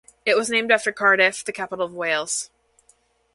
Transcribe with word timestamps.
It 0.25 0.35
was 0.35 0.49
named 0.49 0.71
after 0.71 0.91
Cardiff, 0.91 1.45
the 1.45 1.51
capital 1.51 1.85
of 1.85 1.93
Wales. 1.93 2.49